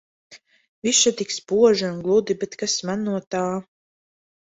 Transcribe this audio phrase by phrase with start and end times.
[0.85, 3.43] Viss še tik spoži un gludi, bet kas man no tā.